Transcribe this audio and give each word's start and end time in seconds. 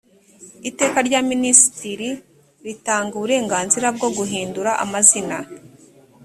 iiteka 0.67 0.97
rya 1.07 1.19
minisitiri 1.31 2.09
ritanga 2.65 3.13
uburenganzira 3.17 3.87
bwo 3.95 4.09
guhindura 4.17 4.71
amazina 4.83 5.37